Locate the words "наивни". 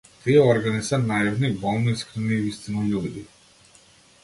1.03-1.51